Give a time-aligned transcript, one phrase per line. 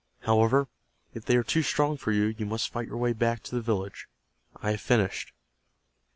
[0.21, 0.67] However,
[1.13, 3.61] if they are too strong for you, you must fight your way back to the
[3.61, 4.07] village.
[4.55, 5.31] I have finished."